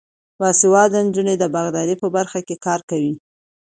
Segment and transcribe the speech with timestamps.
[0.39, 3.13] باسواده نجونې د باغدارۍ په برخه کې کار کوي.